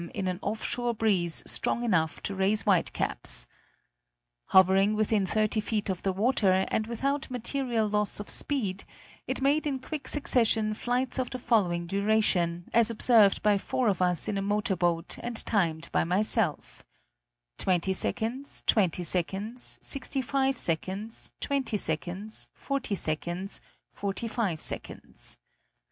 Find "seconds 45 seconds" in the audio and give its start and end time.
22.95-25.37